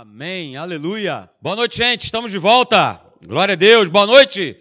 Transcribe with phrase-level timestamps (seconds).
[0.00, 1.28] Amém, aleluia.
[1.42, 2.98] Boa noite, gente, estamos de volta.
[3.26, 4.58] Glória a Deus, boa noite.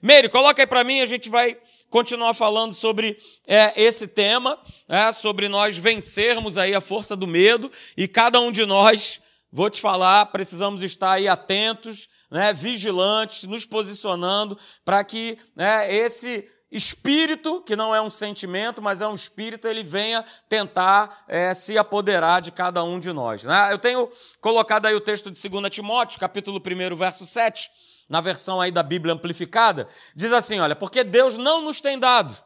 [0.00, 1.58] Meire, coloca aí para mim, a gente vai
[1.90, 4.56] continuar falando sobre é, esse tema,
[4.88, 9.20] é, sobre nós vencermos aí a força do medo e cada um de nós,
[9.52, 16.48] vou te falar, precisamos estar aí atentos, né, vigilantes, nos posicionando para que né, esse
[16.70, 21.78] espírito, que não é um sentimento, mas é um espírito, ele venha tentar é, se
[21.78, 23.42] apoderar de cada um de nós.
[23.42, 23.72] Né?
[23.72, 27.70] Eu tenho colocado aí o texto de 2 Timóteo, capítulo 1, verso 7,
[28.08, 32.36] na versão aí da Bíblia amplificada, diz assim, olha, porque Deus não nos tem dado,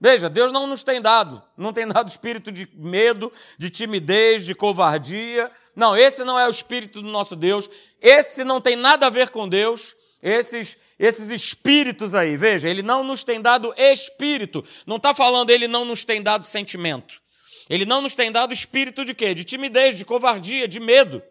[0.00, 4.54] veja, Deus não nos tem dado, não tem dado espírito de medo, de timidez, de
[4.54, 7.68] covardia, não, esse não é o espírito do nosso Deus,
[8.00, 13.04] esse não tem nada a ver com Deus, esses, esses espíritos aí, veja, ele não
[13.04, 17.22] nos tem dado espírito, não está falando ele não nos tem dado sentimento.
[17.68, 19.34] Ele não nos tem dado espírito de quê?
[19.34, 21.22] De timidez, de covardia, de medo.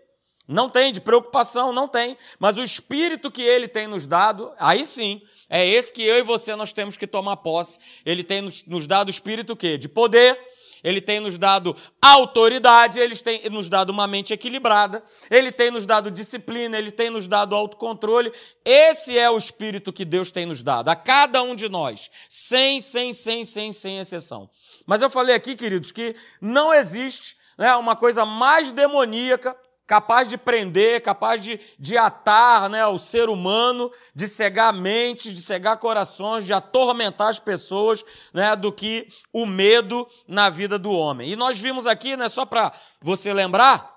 [0.48, 2.18] Não tem, de preocupação, não tem.
[2.40, 6.22] Mas o espírito que ele tem nos dado, aí sim, é esse que eu e
[6.22, 7.80] você nós temos que tomar posse.
[8.06, 9.78] Ele tem nos, nos dado espírito o quê?
[9.78, 10.40] De poder,
[10.84, 15.86] ele tem nos dado autoridade, ele tem nos dado uma mente equilibrada, ele tem nos
[15.86, 18.32] dado disciplina, ele tem nos dado autocontrole.
[18.66, 22.82] Esse é o espírito que Deus tem nos dado, a cada um de nós, sem,
[22.82, 24.50] sem, sem, sem, sem exceção.
[24.86, 29.56] Mas eu falei aqui, queridos, que não existe né, uma coisa mais demoníaca
[29.94, 35.40] capaz de prender, capaz de, de atar né, o ser humano, de cegar mentes, de
[35.40, 41.30] cegar corações, de atormentar as pessoas, né, do que o medo na vida do homem.
[41.30, 43.96] E nós vimos aqui, né, só para você lembrar,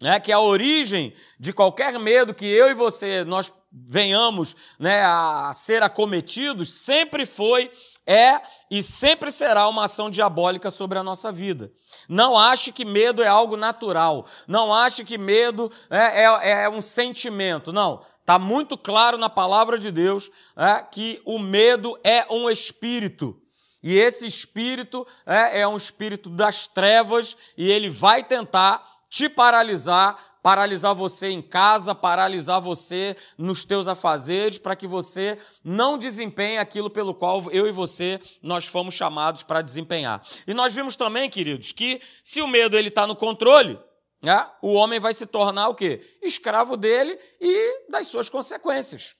[0.00, 5.50] né, que a origem de qualquer medo que eu e você nós venhamos né, a
[5.56, 7.68] ser acometidos sempre foi
[8.06, 8.40] é
[8.70, 11.72] e sempre será uma ação diabólica sobre a nossa vida.
[12.08, 14.26] Não ache que medo é algo natural.
[14.46, 17.72] Não ache que medo é, é, é um sentimento.
[17.72, 18.02] Não.
[18.20, 23.40] Está muito claro na palavra de Deus é, que o medo é um espírito.
[23.82, 30.25] E esse espírito é, é um espírito das trevas e ele vai tentar te paralisar
[30.46, 36.88] paralisar você em casa, paralisar você nos teus afazeres, para que você não desempenhe aquilo
[36.88, 40.22] pelo qual eu e você nós fomos chamados para desempenhar.
[40.46, 43.76] E nós vimos também, queridos, que se o medo ele está no controle,
[44.22, 46.00] né, o homem vai se tornar o quê?
[46.22, 49.16] Escravo dele e das suas consequências.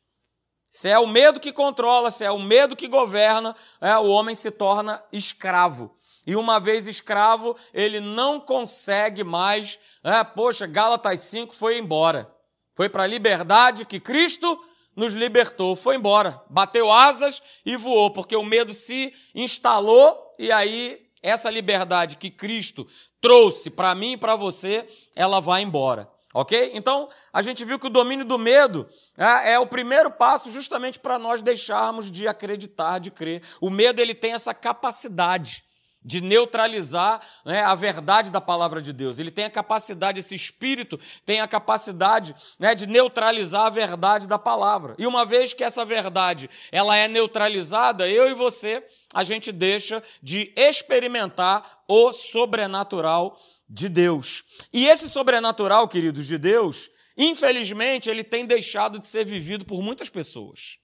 [0.70, 4.36] Se é o medo que controla, se é o medo que governa, é, o homem
[4.36, 5.92] se torna escravo.
[6.26, 9.78] E uma vez escravo, ele não consegue mais.
[10.02, 12.28] É, poxa, Gálatas 5 foi embora.
[12.74, 14.60] Foi para a liberdade que Cristo
[14.96, 15.76] nos libertou.
[15.76, 16.42] Foi embora.
[16.50, 22.86] Bateu asas e voou, porque o medo se instalou e aí essa liberdade que Cristo
[23.20, 26.08] trouxe para mim e para você, ela vai embora.
[26.34, 26.72] Ok?
[26.74, 30.98] Então, a gente viu que o domínio do medo é, é o primeiro passo justamente
[30.98, 33.42] para nós deixarmos de acreditar, de crer.
[33.60, 35.64] O medo ele tem essa capacidade
[36.06, 39.18] de neutralizar né, a verdade da palavra de Deus.
[39.18, 44.38] Ele tem a capacidade, esse espírito tem a capacidade né, de neutralizar a verdade da
[44.38, 44.94] palavra.
[44.98, 50.00] E uma vez que essa verdade ela é neutralizada, eu e você, a gente deixa
[50.22, 53.36] de experimentar o sobrenatural
[53.68, 54.44] de Deus.
[54.72, 60.08] E esse sobrenatural, queridos, de Deus, infelizmente, ele tem deixado de ser vivido por muitas
[60.08, 60.78] pessoas.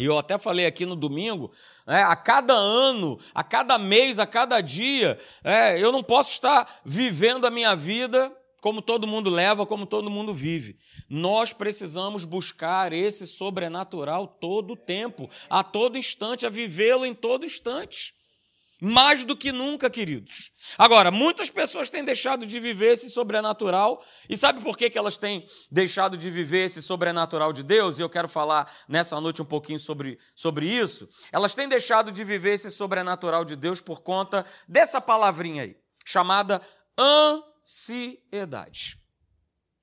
[0.00, 1.52] E eu até falei aqui no domingo,
[1.86, 6.80] né, a cada ano, a cada mês, a cada dia, é, eu não posso estar
[6.82, 10.78] vivendo a minha vida como todo mundo leva, como todo mundo vive.
[11.06, 17.44] Nós precisamos buscar esse sobrenatural todo o tempo, a todo instante, a vivê-lo em todo
[17.44, 18.14] instante.
[18.80, 20.50] Mais do que nunca, queridos.
[20.78, 24.02] Agora, muitas pessoas têm deixado de viver esse sobrenatural.
[24.28, 27.98] E sabe por que, que elas têm deixado de viver esse sobrenatural de Deus?
[27.98, 31.08] E eu quero falar nessa noite um pouquinho sobre, sobre isso.
[31.32, 36.60] Elas têm deixado de viver esse sobrenatural de Deus por conta dessa palavrinha aí, chamada
[36.98, 38.99] ansiedade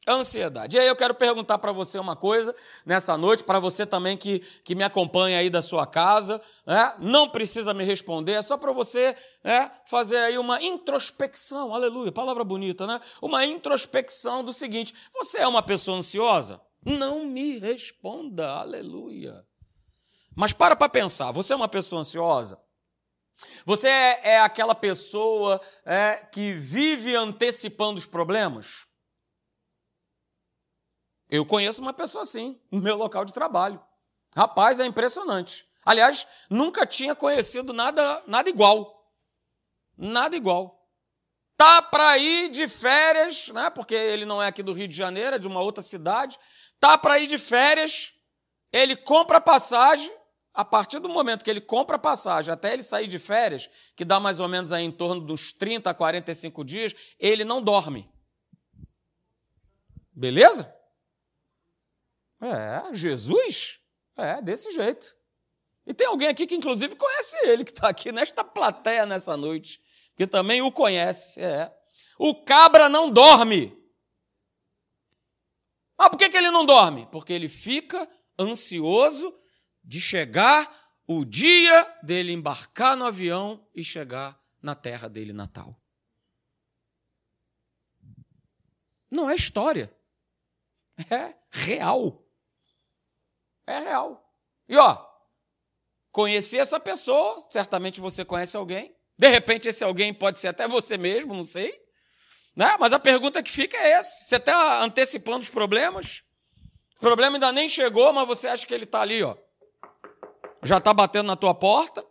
[0.08, 0.78] ansiedade.
[0.78, 2.56] E aí eu quero perguntar para você uma coisa
[2.86, 6.96] nessa noite, para você também que, que me acompanha aí da sua casa, né?
[7.00, 12.44] não precisa me responder, é só para você né, fazer aí uma introspecção, aleluia, palavra
[12.44, 13.00] bonita, né?
[13.22, 16.62] Uma introspecção do seguinte: você é uma pessoa ansiosa?
[16.84, 19.46] Não me responda, aleluia.
[20.36, 22.60] Mas para para pensar, você é uma pessoa ansiosa?
[23.66, 28.87] Você é, é aquela pessoa é, que vive antecipando os problemas?
[31.30, 33.82] Eu conheço uma pessoa assim, no meu local de trabalho.
[34.36, 35.68] Rapaz, é impressionante.
[35.86, 39.12] Aliás, nunca tinha conhecido nada, nada igual.
[39.98, 40.76] Nada igual.
[41.56, 43.70] tá para ir de férias, né?
[43.72, 46.38] Porque ele não é aqui do Rio de Janeiro, é de uma outra cidade.
[46.80, 48.14] Tá para ir de férias,
[48.72, 50.16] ele compra passagem.
[50.54, 54.20] A partir do momento que ele compra passagem até ele sair de férias, que dá
[54.20, 58.10] mais ou menos aí em torno dos 30 a 45 dias, ele não dorme.
[60.12, 60.77] Beleza?
[62.42, 63.80] É, Jesus?
[64.16, 65.16] É, desse jeito.
[65.86, 69.82] E tem alguém aqui que, inclusive, conhece ele, que está aqui nesta plateia nessa noite,
[70.16, 71.42] que também o conhece.
[71.42, 71.74] É.
[72.20, 73.76] O cabra não dorme.
[75.98, 77.08] Ah, por que, que ele não dorme?
[77.12, 78.08] Porque ele fica
[78.38, 79.34] ansioso
[79.84, 80.70] de chegar
[81.08, 85.82] o dia dele embarcar no avião e chegar na terra dele natal.
[89.10, 89.96] Não é história.
[91.10, 92.27] É real.
[93.68, 94.26] É real.
[94.70, 95.06] E ó,
[96.12, 98.96] conheci essa pessoa, certamente você conhece alguém.
[99.18, 101.78] De repente, esse alguém pode ser até você mesmo, não sei.
[102.56, 102.76] Né?
[102.80, 106.24] Mas a pergunta que fica é essa: você está antecipando os problemas?
[106.96, 109.38] O problema ainda nem chegou, mas você acha que ele está ali, ó.
[110.64, 112.04] Já está batendo na tua porta?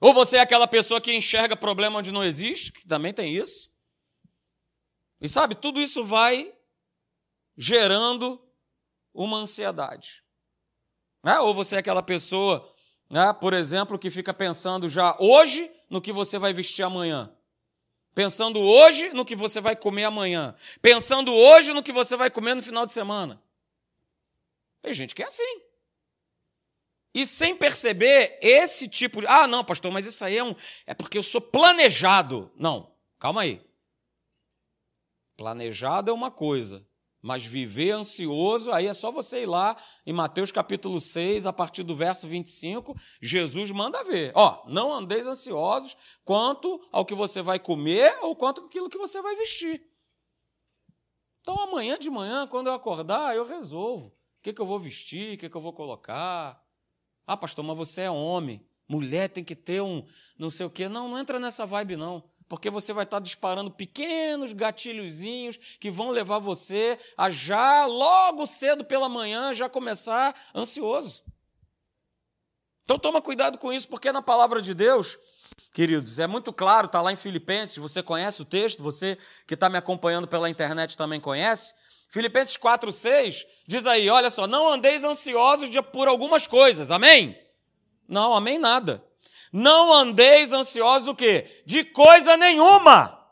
[0.00, 3.70] Ou você é aquela pessoa que enxerga problema onde não existe, que também tem isso?
[5.20, 6.52] E sabe, tudo isso vai
[7.56, 8.44] gerando
[9.14, 10.22] uma ansiedade.
[11.22, 11.38] Né?
[11.40, 12.72] Ou você é aquela pessoa,
[13.08, 17.34] né, por exemplo, que fica pensando já hoje no que você vai vestir amanhã.
[18.14, 20.54] Pensando hoje no que você vai comer amanhã.
[20.80, 23.42] Pensando hoje no que você vai comer no final de semana.
[24.82, 25.62] Tem gente que é assim.
[27.14, 29.26] E sem perceber esse tipo de.
[29.26, 30.54] Ah, não, pastor, mas isso aí é um.
[30.86, 32.50] É porque eu sou planejado.
[32.56, 33.60] Não, calma aí.
[35.36, 36.86] Planejado é uma coisa.
[37.22, 41.84] Mas viver ansioso, aí é só você ir lá em Mateus capítulo 6, a partir
[41.84, 44.32] do verso 25, Jesus manda ver.
[44.34, 49.22] Ó, não andeis ansiosos quanto ao que você vai comer ou quanto aquilo que você
[49.22, 49.80] vai vestir.
[51.42, 54.08] Então amanhã de manhã, quando eu acordar, eu resolvo.
[54.08, 56.60] O que, que eu vou vestir, o que, que eu vou colocar.
[57.24, 58.66] Ah, pastor, mas você é homem.
[58.88, 60.04] Mulher tem que ter um
[60.36, 60.88] não sei o quê.
[60.88, 66.10] Não, não entra nessa vibe, não porque você vai estar disparando pequenos gatilhozinhos que vão
[66.10, 71.22] levar você a já, logo cedo pela manhã, já começar ansioso.
[72.84, 75.16] Então toma cuidado com isso, porque na palavra de Deus,
[75.72, 79.16] queridos, é muito claro, está lá em Filipenses, você conhece o texto, você
[79.46, 81.72] que está me acompanhando pela internet também conhece.
[82.10, 87.34] Filipenses 4,6 diz aí: olha só, não andeis ansiosos por algumas coisas, amém?
[88.06, 89.02] Não, amém nada.
[89.52, 91.62] Não andeis ansiosos o quê?
[91.66, 93.22] De coisa nenhuma.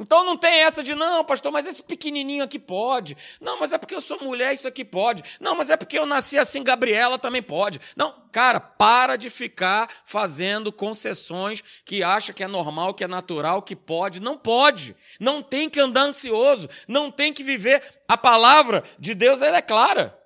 [0.00, 3.14] Então não tem essa de, não, pastor, mas esse pequenininho aqui pode.
[3.38, 5.22] Não, mas é porque eu sou mulher, isso aqui pode.
[5.38, 7.78] Não, mas é porque eu nasci assim, Gabriela também pode.
[7.94, 13.60] Não, cara, para de ficar fazendo concessões que acha que é normal, que é natural,
[13.60, 14.20] que pode.
[14.20, 14.96] Não pode.
[15.20, 16.66] Não tem que andar ansioso.
[16.88, 17.82] Não tem que viver.
[18.08, 20.19] A palavra de Deus, ela é clara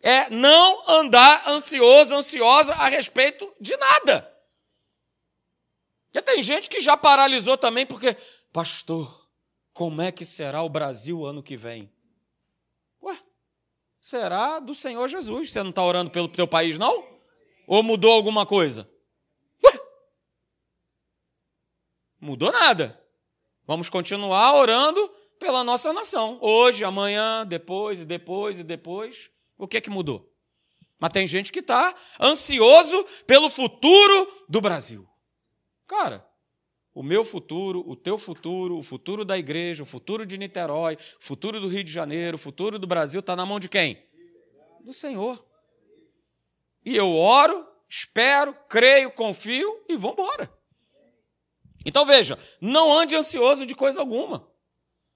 [0.00, 4.34] é não andar ansioso, ansiosa a respeito de nada.
[6.14, 8.16] E tem gente que já paralisou também porque,
[8.52, 9.28] pastor,
[9.72, 11.92] como é que será o Brasil ano que vem?
[13.02, 13.18] Ué,
[14.00, 15.50] será do Senhor Jesus.
[15.50, 17.06] Você não está orando pelo teu país, não?
[17.66, 18.90] Ou mudou alguma coisa?
[19.64, 19.80] Ué,
[22.20, 23.00] mudou nada.
[23.66, 25.06] Vamos continuar orando
[25.38, 26.38] pela nossa nação.
[26.40, 29.30] Hoje, amanhã, depois e depois e depois.
[29.58, 30.32] O que é que mudou?
[30.98, 35.08] Mas tem gente que está ansioso pelo futuro do Brasil.
[35.86, 36.26] Cara,
[36.94, 41.24] o meu futuro, o teu futuro, o futuro da igreja, o futuro de Niterói, o
[41.24, 44.02] futuro do Rio de Janeiro, o futuro do Brasil está na mão de quem?
[44.80, 45.44] Do Senhor.
[46.84, 50.52] E eu oro, espero, creio, confio e vamos embora.
[51.84, 54.48] Então veja, não ande ansioso de coisa alguma.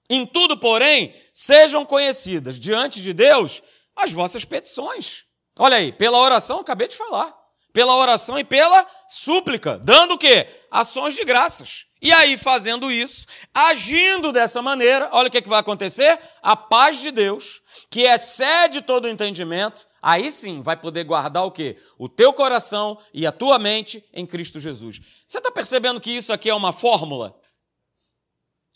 [0.09, 3.61] Em tudo, porém, sejam conhecidas diante de Deus
[3.95, 5.25] as vossas petições.
[5.57, 7.33] Olha aí, pela oração, acabei de falar.
[7.71, 10.47] Pela oração e pela súplica, dando o quê?
[10.69, 11.87] Ações de graças.
[11.99, 16.19] E aí, fazendo isso, agindo dessa maneira, olha o que, que vai acontecer?
[16.41, 21.51] A paz de Deus, que excede todo o entendimento, aí sim vai poder guardar o
[21.51, 21.77] quê?
[21.97, 24.99] O teu coração e a tua mente em Cristo Jesus.
[25.25, 27.35] Você está percebendo que isso aqui é uma fórmula?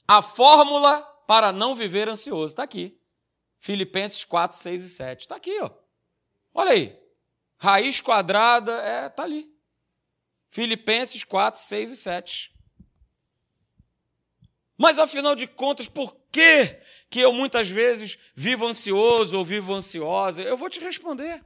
[0.08, 2.98] A fórmula para não viver ansioso está aqui.
[3.60, 5.22] Filipenses 4, 6 e 7.
[5.22, 5.70] Está aqui, ó.
[6.54, 6.98] Olha aí.
[7.58, 9.48] Raiz quadrada, é, tá ali.
[10.50, 12.58] Filipenses 4, 6 e 7.
[14.78, 20.44] Mas afinal de contas, por que, que eu muitas vezes vivo ansioso ou vivo ansiosa?
[20.44, 21.44] Eu vou te responder.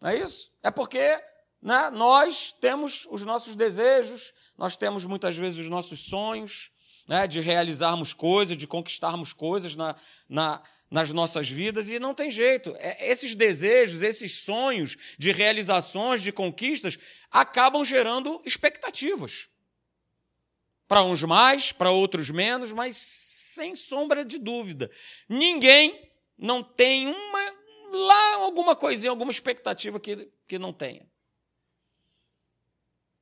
[0.00, 0.52] Não é isso?
[0.62, 1.20] É porque
[1.60, 6.70] né, nós temos os nossos desejos, nós temos muitas vezes os nossos sonhos
[7.06, 9.96] né, de realizarmos coisas, de conquistarmos coisas na,
[10.28, 12.74] na, nas nossas vidas, e não tem jeito.
[12.78, 16.98] É, esses desejos, esses sonhos de realizações, de conquistas,
[17.30, 19.48] acabam gerando expectativas.
[20.88, 24.90] Para uns mais, para outros menos, mas sem sombra de dúvida.
[25.28, 27.60] Ninguém não tem uma
[27.92, 31.08] lá alguma coisinha, alguma expectativa que, que não tenha.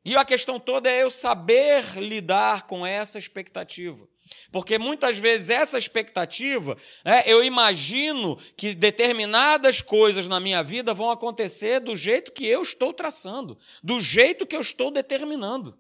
[0.05, 4.09] E a questão toda é eu saber lidar com essa expectativa.
[4.51, 11.11] Porque muitas vezes essa expectativa, é, eu imagino que determinadas coisas na minha vida vão
[11.11, 15.79] acontecer do jeito que eu estou traçando, do jeito que eu estou determinando.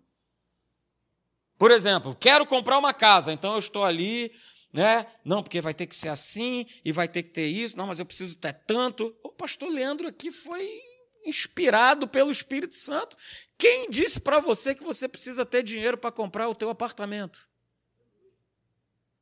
[1.58, 4.32] Por exemplo, quero comprar uma casa, então eu estou ali
[4.72, 5.06] né?
[5.24, 7.76] Não, porque vai ter que ser assim e vai ter que ter isso.
[7.76, 9.16] Não, mas eu preciso ter tanto.
[9.22, 10.68] O pastor Leandro aqui foi
[11.24, 13.16] inspirado pelo Espírito Santo.
[13.56, 17.47] Quem disse para você que você precisa ter dinheiro para comprar o teu apartamento?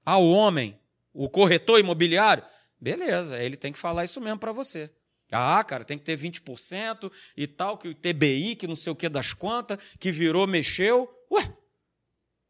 [0.07, 0.79] Ao homem,
[1.13, 2.45] o corretor imobiliário,
[2.81, 4.89] beleza, ele tem que falar isso mesmo para você.
[5.33, 8.97] Ah, cara, tem que ter 20% e tal, que o TBI, que não sei o
[8.97, 11.13] que das contas, que virou, mexeu.
[11.33, 11.53] Ué,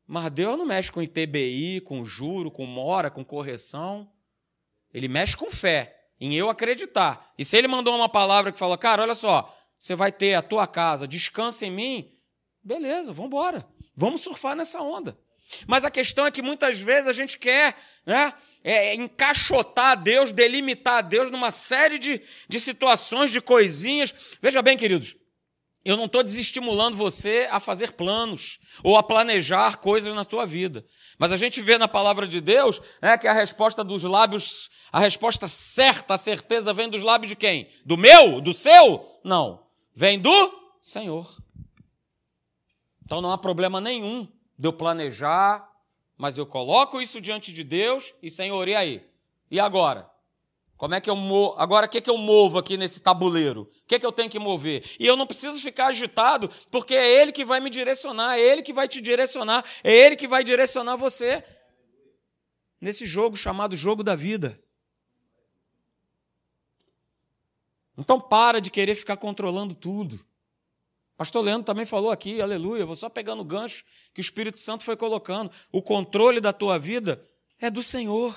[0.06, 4.12] mas Deus não mexe com ITBI, com juro, com mora, com correção.
[4.92, 7.32] Ele mexe com fé, em eu acreditar.
[7.38, 10.42] E se ele mandou uma palavra que fala, cara, olha só, você vai ter a
[10.42, 12.12] tua casa, descansa em mim,
[12.62, 13.66] beleza, vamos embora.
[13.94, 15.18] Vamos surfar nessa onda.
[15.66, 18.32] Mas a questão é que muitas vezes a gente quer né,
[18.64, 24.14] é, encaixotar Deus, delimitar Deus numa série de, de situações, de coisinhas.
[24.42, 25.14] Veja bem, queridos,
[25.84, 30.84] eu não estou desestimulando você a fazer planos ou a planejar coisas na sua vida.
[31.16, 34.98] Mas a gente vê na palavra de Deus é, que a resposta dos lábios, a
[34.98, 37.70] resposta certa, a certeza vem dos lábios de quem?
[37.84, 38.40] Do meu?
[38.40, 39.20] Do seu?
[39.22, 39.64] Não.
[39.94, 41.36] Vem do Senhor.
[43.04, 45.68] Então não há problema nenhum de eu planejar,
[46.16, 49.10] mas eu coloco isso diante de Deus e Senhor, e aí?
[49.50, 50.10] E agora?
[50.76, 51.54] Como é que eu movo?
[51.58, 53.62] Agora, o que, é que eu movo aqui nesse tabuleiro?
[53.62, 54.84] O que, é que eu tenho que mover?
[55.00, 58.62] E eu não preciso ficar agitado, porque é Ele que vai me direcionar, é Ele
[58.62, 61.42] que vai te direcionar, é Ele que vai direcionar você
[62.78, 64.62] nesse jogo chamado jogo da vida.
[67.96, 70.20] Então para de querer ficar controlando tudo.
[71.16, 74.84] Pastor Leandro também falou aqui, aleluia, vou só pegando o gancho que o Espírito Santo
[74.84, 75.50] foi colocando.
[75.72, 77.24] O controle da tua vida
[77.58, 78.36] é do Senhor.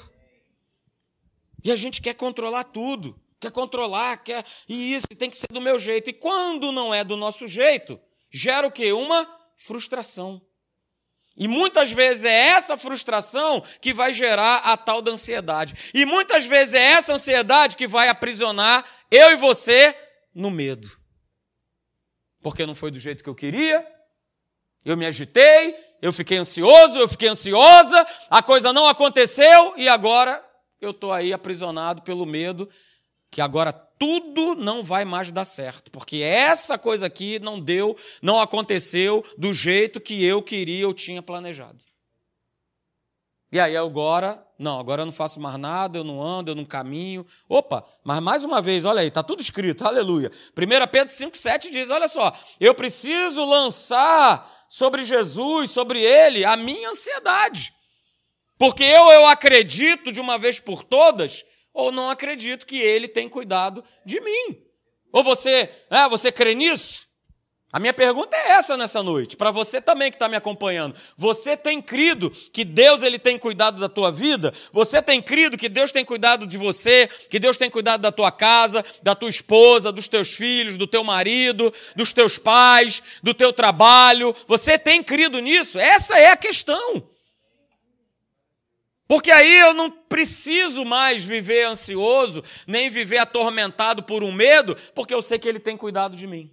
[1.63, 4.45] E a gente quer controlar tudo, quer controlar, quer.
[4.67, 6.09] E isso tem que ser do meu jeito.
[6.09, 7.99] E quando não é do nosso jeito,
[8.31, 8.93] gera o quê?
[8.93, 10.41] Uma frustração.
[11.35, 15.73] E muitas vezes é essa frustração que vai gerar a tal da ansiedade.
[15.93, 19.95] E muitas vezes é essa ansiedade que vai aprisionar eu e você
[20.33, 20.98] no medo.
[22.41, 23.85] Porque não foi do jeito que eu queria,
[24.85, 30.43] eu me agitei, eu fiquei ansioso, eu fiquei ansiosa, a coisa não aconteceu e agora
[30.79, 32.69] eu estou aí aprisionado pelo medo
[33.29, 38.39] que agora tudo não vai mais dar certo, porque essa coisa aqui não deu, não
[38.39, 41.83] aconteceu do jeito que eu queria, eu tinha planejado.
[43.51, 46.65] E aí agora, não, agora eu não faço mais nada, eu não ando, eu não
[46.65, 47.25] caminho.
[47.47, 50.29] Opa, mas mais uma vez, olha aí, está tudo escrito, aleluia.
[50.51, 56.89] 1 Pedro 5,7 diz: olha só, eu preciso lançar sobre Jesus, sobre ele, a minha
[56.89, 57.73] ansiedade.
[58.57, 63.29] Porque eu, eu acredito de uma vez por todas, ou não acredito que ele tem
[63.29, 64.61] cuidado de mim.
[65.13, 67.08] Ou você, é, você crê nisso?
[67.71, 70.95] A minha pergunta é essa nessa noite, para você também que está me acompanhando.
[71.15, 74.51] Você tem crido que Deus ele tem cuidado da tua vida?
[74.73, 78.31] Você tem crido que Deus tem cuidado de você, que Deus tem cuidado da tua
[78.31, 83.53] casa, da tua esposa, dos teus filhos, do teu marido, dos teus pais, do teu
[83.53, 84.35] trabalho?
[84.47, 85.77] Você tem crido nisso?
[85.77, 87.07] Essa é a questão.
[89.07, 95.13] Porque aí eu não preciso mais viver ansioso, nem viver atormentado por um medo, porque
[95.13, 96.51] eu sei que Ele tem cuidado de mim.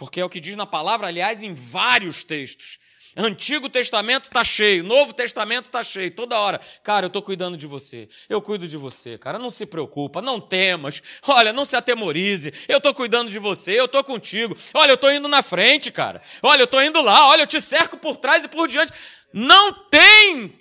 [0.00, 2.78] Porque é o que diz na palavra, aliás, em vários textos.
[3.14, 6.58] Antigo Testamento está cheio, Novo Testamento está cheio, toda hora.
[6.82, 10.40] Cara, eu estou cuidando de você, eu cuido de você, cara, não se preocupa, não
[10.40, 14.94] temas, olha, não se atemorize, eu estou cuidando de você, eu estou contigo, olha, eu
[14.94, 18.16] estou indo na frente, cara, olha, eu estou indo lá, olha, eu te cerco por
[18.16, 18.92] trás e por diante.
[19.34, 20.59] Não tem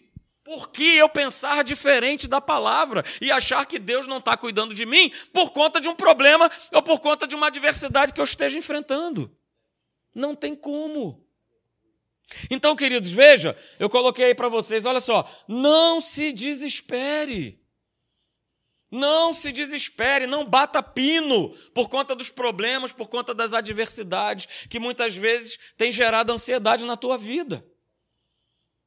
[0.50, 4.84] por que eu pensar diferente da palavra e achar que Deus não está cuidando de
[4.84, 8.58] mim por conta de um problema ou por conta de uma adversidade que eu esteja
[8.58, 9.32] enfrentando?
[10.14, 11.24] Não tem como.
[12.50, 17.62] Então, queridos, veja, eu coloquei aí para vocês, olha só, não se desespere.
[18.90, 24.80] Não se desespere, não bata pino por conta dos problemas, por conta das adversidades que
[24.80, 27.64] muitas vezes têm gerado ansiedade na tua vida.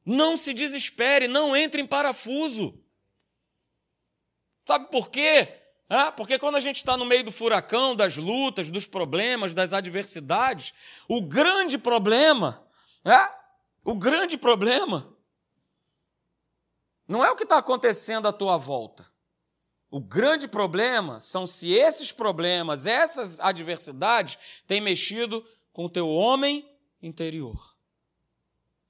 [0.05, 2.79] Não se desespere, não entre em parafuso.
[4.67, 5.59] Sabe por quê?
[5.89, 9.73] É, porque quando a gente está no meio do furacão, das lutas, dos problemas, das
[9.73, 10.73] adversidades,
[11.07, 12.65] o grande problema,
[13.05, 13.29] é,
[13.83, 15.15] o grande problema,
[17.07, 19.11] não é o que está acontecendo à tua volta.
[19.91, 26.67] O grande problema são se esses problemas, essas adversidades, têm mexido com o teu homem
[27.01, 27.72] interior.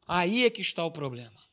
[0.08, 1.44] Aí é que está o problema.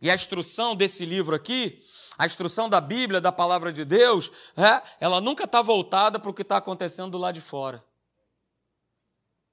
[0.00, 1.80] E a instrução desse livro aqui,
[2.18, 6.34] a instrução da Bíblia, da palavra de Deus, é, ela nunca está voltada para o
[6.34, 7.82] que está acontecendo do lado de fora.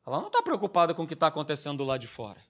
[0.06, 2.42] Ela não está preocupada com o que está acontecendo do lado de fora.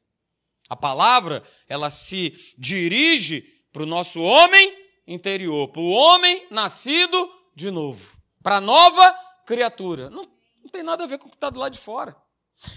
[0.70, 4.76] A palavra, ela se dirige para o nosso homem
[5.06, 9.14] interior, para o homem nascido de novo, para a nova
[9.46, 10.10] criatura.
[10.10, 10.24] Não,
[10.64, 12.16] não, tem nada a ver com o que está do lado de fora.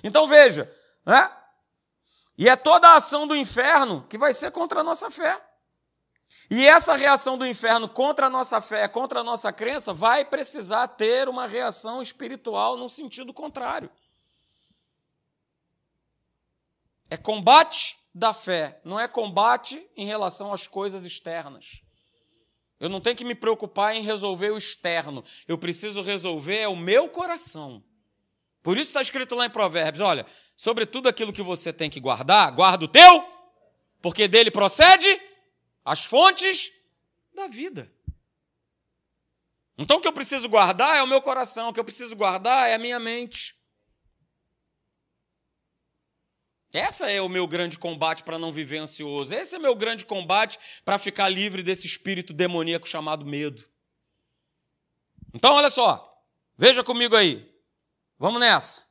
[0.02, 0.70] Então veja,
[1.06, 1.30] né?
[2.38, 5.42] E é toda a ação do inferno que vai ser contra a nossa fé.
[6.50, 10.86] E essa reação do inferno contra a nossa fé, contra a nossa crença, vai precisar
[10.88, 13.90] ter uma reação espiritual no sentido contrário.
[17.08, 21.82] É combate da fé, não é combate em relação às coisas externas.
[22.78, 25.24] Eu não tenho que me preocupar em resolver o externo.
[25.48, 27.82] Eu preciso resolver o meu coração.
[28.66, 32.00] Por isso está escrito lá em Provérbios: olha, sobre tudo aquilo que você tem que
[32.00, 33.24] guardar, guarda o teu,
[34.02, 35.06] porque dele procede
[35.84, 36.72] as fontes
[37.32, 37.88] da vida.
[39.78, 42.68] Então o que eu preciso guardar é o meu coração, o que eu preciso guardar
[42.68, 43.54] é a minha mente.
[46.72, 49.32] Essa é o meu grande combate para não viver ansioso.
[49.32, 53.64] Esse é o meu grande combate para ficar livre desse espírito demoníaco chamado medo.
[55.32, 56.20] Então, olha só.
[56.58, 57.55] Veja comigo aí.
[58.18, 58.84] Vamos nessa.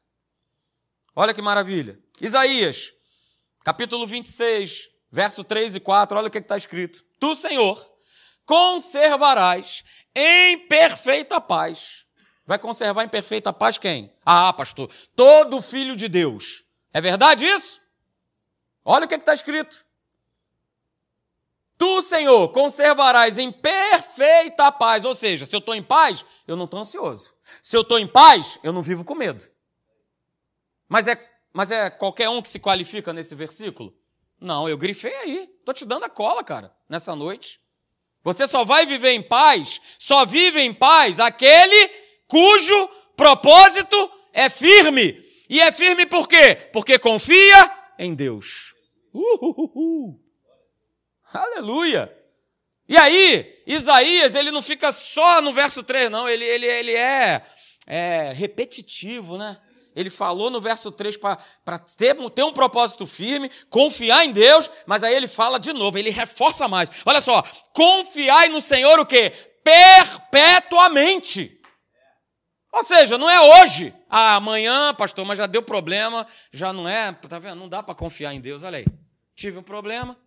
[1.16, 2.00] Olha que maravilha.
[2.22, 2.92] Isaías,
[3.64, 6.18] capítulo 26, verso 3 e 4.
[6.18, 7.04] Olha o que está escrito.
[7.20, 7.94] Tu, Senhor,
[8.46, 12.06] conservarás em perfeita paz.
[12.46, 14.14] Vai conservar em perfeita paz quem?
[14.24, 17.82] Ah, pastor, todo filho de Deus é verdade isso?
[18.86, 19.86] Olha o que está escrito.
[21.78, 25.04] Tu, Senhor, conservarás em perfeita paz.
[25.04, 27.35] Ou seja, se eu estou em paz, eu não estou ansioso.
[27.62, 29.46] Se eu estou em paz, eu não vivo com medo.
[30.88, 31.18] Mas é,
[31.54, 33.96] mas é qualquer um que se qualifica nesse versículo?
[34.40, 35.50] Não, eu grifei aí.
[35.60, 37.62] Estou te dando a cola, cara, nessa noite.
[38.24, 41.88] Você só vai viver em paz, só vive em paz aquele
[42.28, 46.56] cujo propósito é firme, e é firme por quê?
[46.74, 48.74] Porque confia em Deus.
[49.14, 50.20] Uhul.
[51.32, 52.14] Aleluia!
[52.88, 57.42] E aí, Isaías, ele não fica só no verso 3, não, ele, ele, ele é,
[57.88, 59.58] é repetitivo, né?
[59.96, 65.04] Ele falou no verso 3 para ter, ter um propósito firme, confiar em Deus, mas
[65.04, 66.90] aí ele fala de novo, ele reforça mais.
[67.06, 67.42] Olha só,
[67.74, 69.32] confiai no Senhor o quê?
[69.64, 71.62] Perpetuamente.
[72.74, 73.94] Ou seja, não é hoje.
[74.10, 77.56] Ah, amanhã, pastor, mas já deu problema, já não é, tá vendo?
[77.56, 78.64] Não dá para confiar em Deus.
[78.64, 78.86] Olha aí.
[79.34, 80.18] Tive um problema,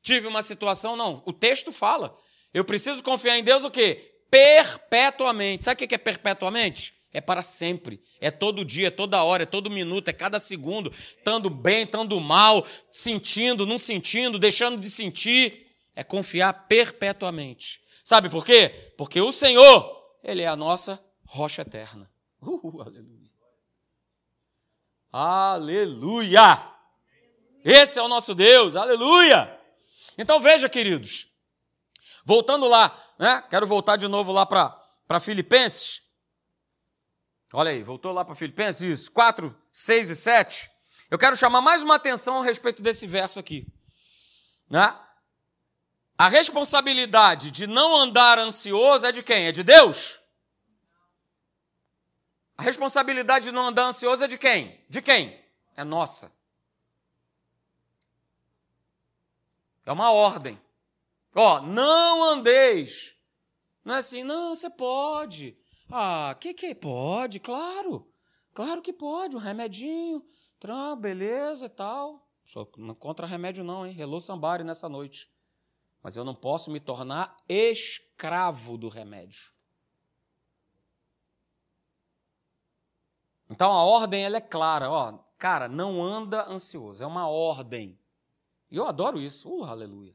[0.00, 1.22] tive uma situação, não.
[1.26, 2.16] O texto fala.
[2.52, 4.14] Eu preciso confiar em Deus o quê?
[4.30, 5.64] Perpetuamente.
[5.64, 6.94] Sabe o que é perpetuamente?
[7.12, 8.02] É para sempre.
[8.20, 12.18] É todo dia, é toda hora, é todo minuto, é cada segundo, estando bem, estando
[12.20, 15.66] mal, sentindo, não sentindo, deixando de sentir.
[15.94, 17.82] É confiar perpetuamente.
[18.02, 18.92] Sabe por quê?
[18.96, 22.10] Porque o Senhor, Ele é a nossa rocha eterna.
[22.40, 23.22] Uh, aleluia.
[25.12, 26.72] Aleluia!
[27.62, 29.60] Esse é o nosso Deus, aleluia!
[30.16, 31.28] Então veja, queridos,
[32.24, 33.42] voltando lá, né?
[33.50, 36.02] Quero voltar de novo lá para Filipenses.
[37.52, 40.70] Olha aí, voltou lá para Filipenses, isso, 4, 6 e 7.
[41.10, 43.66] Eu quero chamar mais uma atenção a respeito desse verso aqui.
[44.70, 44.98] Né?
[46.16, 49.48] A responsabilidade de não andar ansioso é de quem?
[49.48, 50.18] É de Deus?
[52.56, 54.82] A responsabilidade de não andar ansioso é de quem?
[54.88, 55.38] De quem?
[55.76, 56.32] É nossa.
[59.84, 60.60] É uma ordem.
[61.34, 63.16] Ó, não andeis.
[63.84, 65.58] Não é assim, não, você pode.
[65.90, 67.40] Ah, que que pode?
[67.40, 68.10] Claro.
[68.54, 70.22] Claro que pode, um remedinho,
[70.60, 72.28] tram, beleza e tal.
[72.44, 73.98] Só não contra remédio não, hein?
[73.98, 75.30] Hello Sambari nessa noite.
[76.02, 79.52] Mas eu não posso me tornar escravo do remédio.
[83.48, 87.98] Então a ordem ela é clara, ó, cara, não anda ansioso, é uma ordem.
[88.70, 90.14] E eu adoro isso, uh, aleluia.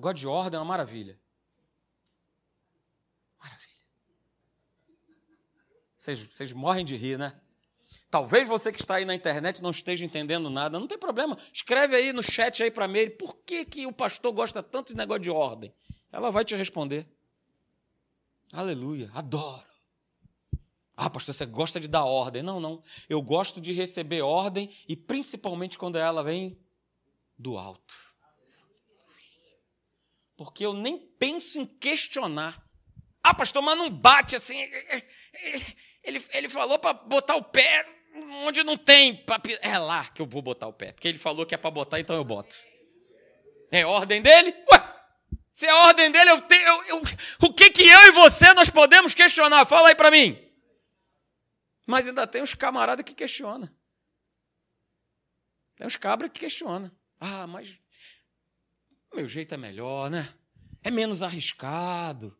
[0.00, 1.20] Agora de ordem é uma maravilha.
[3.38, 3.84] Maravilha.
[5.94, 7.38] Vocês, vocês morrem de rir, né?
[8.10, 11.36] Talvez você que está aí na internet não esteja entendendo nada, não tem problema.
[11.52, 14.96] Escreve aí no chat aí para Mary por que, que o pastor gosta tanto de
[14.96, 15.70] negócio de ordem.
[16.10, 17.06] Ela vai te responder.
[18.50, 19.68] Aleluia, adoro.
[20.96, 22.42] Ah, pastor, você gosta de dar ordem.
[22.42, 22.82] Não, não.
[23.06, 26.58] Eu gosto de receber ordem e principalmente quando ela vem
[27.38, 28.09] do alto.
[30.40, 32.66] Porque eu nem penso em questionar.
[33.22, 34.58] Ah, pastor, mas não bate assim.
[36.02, 37.84] Ele, ele falou para botar o pé
[38.46, 39.22] onde não tem.
[39.60, 40.92] É lá que eu vou botar o pé.
[40.92, 42.56] Porque ele falou que é para botar, então eu boto.
[43.70, 44.56] É ordem dele?
[44.72, 45.02] Ué,
[45.52, 47.02] se é ordem dele, eu tenho, eu, eu,
[47.42, 49.66] o que, que eu e você nós podemos questionar?
[49.66, 50.42] Fala aí para mim.
[51.86, 53.68] Mas ainda tem uns camaradas que questionam.
[55.76, 56.90] Tem uns cabras que questionam.
[57.20, 57.79] Ah, mas
[59.14, 60.28] meu jeito é melhor, né?
[60.82, 62.36] É menos arriscado.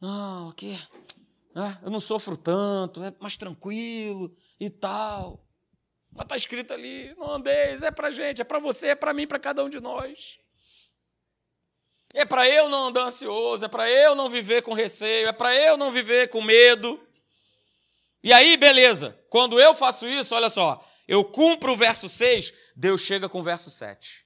[0.00, 0.76] Não, aqui
[1.54, 1.78] né?
[1.82, 5.44] eu não sofro tanto, é mais tranquilo e tal.
[6.10, 9.26] Mas está escrito ali, não andeis, é para gente, é para você, é para mim,
[9.26, 10.38] para cada um de nós.
[12.14, 15.54] É para eu não andar ansioso, é para eu não viver com receio, é para
[15.54, 17.00] eu não viver com medo.
[18.22, 23.00] E aí, beleza, quando eu faço isso, olha só, eu cumpro o verso 6, Deus
[23.00, 24.21] chega com o verso 7.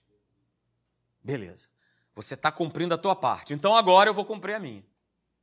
[1.26, 1.68] Beleza,
[2.14, 4.84] você está cumprindo a tua parte, então agora eu vou cumprir a minha.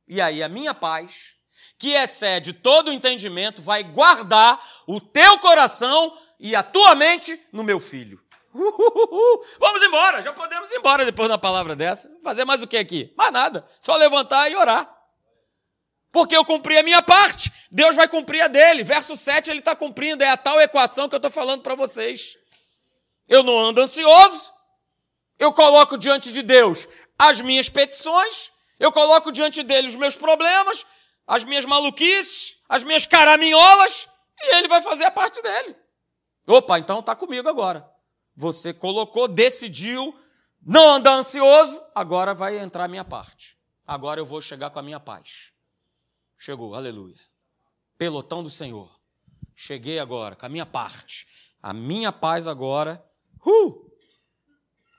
[0.08, 1.34] E aí, a minha paz,
[1.78, 7.62] que excede todo o entendimento, vai guardar o teu coração e a tua mente no
[7.62, 8.18] meu filho.
[8.54, 9.44] Uhuhu.
[9.60, 12.10] Vamos embora, já podemos ir embora depois da palavra dessa.
[12.22, 13.12] Fazer mais o que aqui?
[13.14, 14.90] Mais nada, só levantar e orar.
[16.10, 18.84] Porque eu cumpri a minha parte, Deus vai cumprir a dele.
[18.84, 22.38] Verso 7 ele está cumprindo, é a tal equação que eu estou falando para vocês.
[23.28, 24.53] Eu não ando ansioso,
[25.38, 30.84] eu coloco diante de Deus as minhas petições, eu coloco diante dele os meus problemas,
[31.26, 34.08] as minhas maluquices, as minhas caraminholas,
[34.40, 35.76] e ele vai fazer a parte dele.
[36.46, 37.88] Opa, então está comigo agora.
[38.36, 40.14] Você colocou, decidiu,
[40.60, 43.56] não andar ansioso, agora vai entrar a minha parte.
[43.86, 45.52] Agora eu vou chegar com a minha paz.
[46.36, 47.20] Chegou, aleluia.
[47.96, 48.90] Pelotão do Senhor.
[49.54, 51.26] Cheguei agora com a minha parte.
[51.62, 53.02] A minha paz agora,
[53.46, 53.90] uh,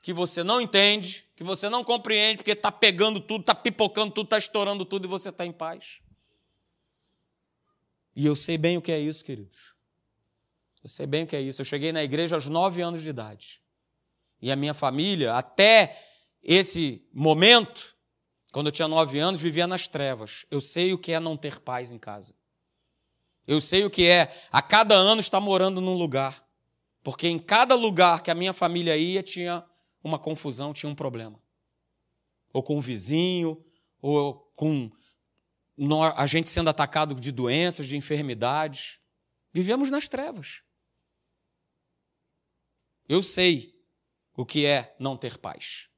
[0.06, 4.26] que você não entende, que você não compreende, porque está pegando tudo, está pipocando tudo,
[4.26, 5.98] está estourando tudo e você está em paz.
[8.14, 9.74] E eu sei bem o que é isso, queridos.
[10.80, 11.60] Eu sei bem o que é isso.
[11.60, 13.60] Eu cheguei na igreja aos nove anos de idade.
[14.40, 16.00] E a minha família, até
[16.40, 17.96] esse momento,
[18.52, 20.46] quando eu tinha nove anos, vivia nas trevas.
[20.52, 22.32] Eu sei o que é não ter paz em casa.
[23.44, 26.46] Eu sei o que é a cada ano estar morando num lugar.
[27.02, 29.66] Porque em cada lugar que a minha família ia, tinha
[30.06, 31.40] uma confusão, tinha um problema.
[32.52, 33.64] Ou com o vizinho,
[34.00, 34.90] ou com
[36.14, 38.98] a gente sendo atacado de doenças, de enfermidades.
[39.52, 40.62] Vivemos nas trevas.
[43.08, 43.78] Eu sei
[44.34, 45.88] o que é não ter paz.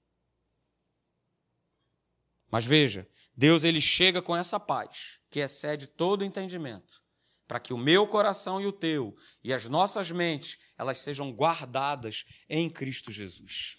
[2.51, 7.03] Mas veja, Deus ele chega com essa paz que excede todo entendimento,
[7.47, 12.25] para que o meu coração e o teu e as nossas mentes elas sejam guardadas
[12.49, 13.79] em Cristo Jesus.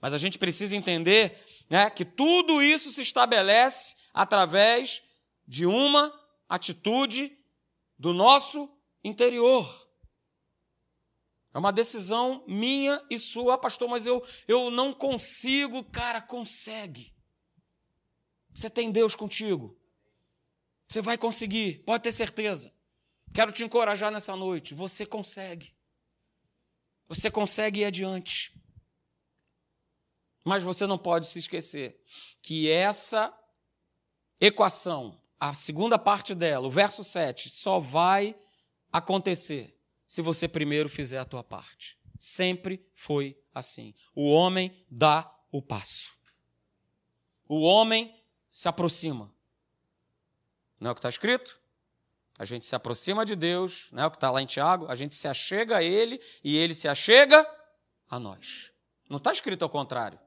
[0.00, 5.02] Mas a gente precisa entender né, que tudo isso se estabelece através
[5.46, 6.12] de uma
[6.48, 7.36] atitude
[7.98, 8.70] do nosso
[9.02, 9.84] interior.
[11.52, 15.84] É uma decisão minha e sua, pastor, mas eu, eu não consigo.
[15.84, 17.14] Cara, consegue.
[18.52, 19.78] Você tem Deus contigo.
[20.88, 22.72] Você vai conseguir, pode ter certeza.
[23.32, 24.74] Quero te encorajar nessa noite.
[24.74, 25.74] Você consegue.
[27.08, 28.52] Você consegue ir adiante.
[30.44, 32.00] Mas você não pode se esquecer
[32.42, 33.34] que essa
[34.38, 38.34] equação a segunda parte dela, o verso 7, só vai
[38.90, 41.98] acontecer se você primeiro fizer a tua parte.
[42.18, 43.94] Sempre foi assim.
[44.14, 46.14] O homem dá o passo.
[47.46, 48.18] O homem
[48.50, 49.30] se aproxima.
[50.80, 51.60] Não é o que está escrito?
[52.38, 54.86] A gente se aproxima de Deus, não é o que está lá em Tiago?
[54.88, 57.46] A gente se achega a Ele e Ele se achega
[58.08, 58.72] a nós.
[59.10, 60.18] Não está escrito ao contrário.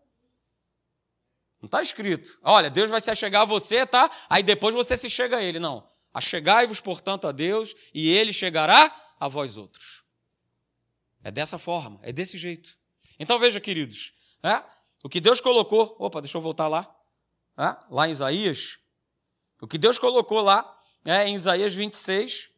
[1.61, 2.37] Não está escrito.
[2.43, 4.09] Olha, Deus vai se achegar a você, tá?
[4.29, 5.59] Aí depois você se chega a Ele.
[5.59, 5.87] Não.
[6.13, 10.03] Achegai-vos, portanto, a Deus, e Ele chegará a vós outros.
[11.23, 12.77] É dessa forma, é desse jeito.
[13.19, 14.63] Então veja, queridos, é?
[15.03, 15.95] o que Deus colocou.
[15.99, 16.93] Opa, deixa eu voltar lá.
[17.57, 17.75] É?
[17.89, 18.77] Lá em Isaías.
[19.59, 22.49] O que Deus colocou lá, é, em Isaías 26,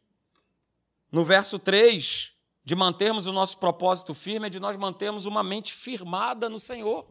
[1.10, 2.32] no verso 3,
[2.62, 7.08] de mantermos o nosso propósito firme, é de nós mantermos uma mente firmada no Senhor.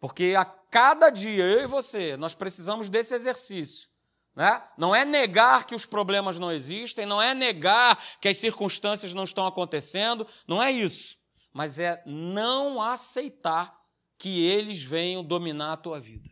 [0.00, 3.90] Porque a cada dia, eu e você, nós precisamos desse exercício.
[4.34, 4.62] Né?
[4.78, 9.24] Não é negar que os problemas não existem, não é negar que as circunstâncias não
[9.24, 11.18] estão acontecendo, não é isso.
[11.52, 13.78] Mas é não aceitar
[14.16, 16.30] que eles venham dominar a tua vida.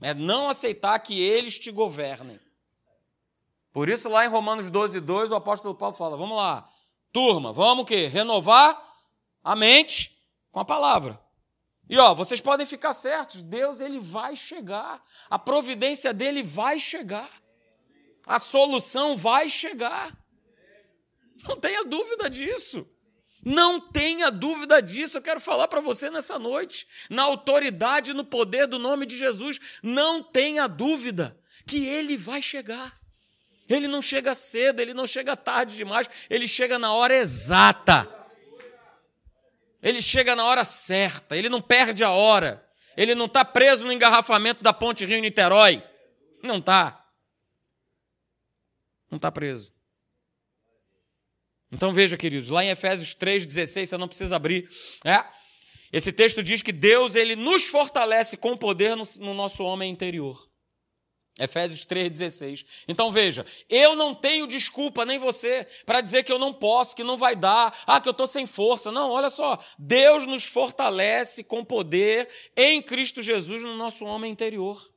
[0.00, 2.38] É não aceitar que eles te governem.
[3.72, 6.68] Por isso, lá em Romanos 12, 2, o apóstolo Paulo fala: vamos lá,
[7.12, 8.06] turma, vamos o quê?
[8.06, 8.80] Renovar
[9.42, 10.16] a mente
[10.50, 11.20] com a palavra.
[11.88, 15.02] E ó, vocês podem ficar certos, Deus ele vai chegar.
[15.30, 17.30] A providência dele vai chegar.
[18.26, 20.16] A solução vai chegar.
[21.46, 22.86] Não tenha dúvida disso.
[23.42, 25.16] Não tenha dúvida disso.
[25.16, 29.58] Eu quero falar para você nessa noite, na autoridade no poder do nome de Jesus,
[29.82, 32.98] não tenha dúvida que ele vai chegar.
[33.68, 38.17] Ele não chega cedo, ele não chega tarde demais, ele chega na hora exata.
[39.82, 42.66] Ele chega na hora certa, ele não perde a hora.
[42.96, 45.82] Ele não está preso no engarrafamento da Ponte Rio-Niterói.
[46.42, 47.06] Não está.
[49.08, 49.72] Não está preso.
[51.70, 54.68] Então veja, queridos, lá em Efésios 3,16, você não precisa abrir.
[55.04, 55.24] É?
[55.92, 60.47] Esse texto diz que Deus ele nos fortalece com poder no, no nosso homem interior.
[61.38, 62.66] Efésios 3,16.
[62.88, 67.04] Então veja, eu não tenho desculpa, nem você, para dizer que eu não posso, que
[67.04, 68.90] não vai dar, ah, que eu estou sem força.
[68.90, 69.58] Não, olha só.
[69.78, 74.90] Deus nos fortalece com poder em Cristo Jesus no nosso homem interior.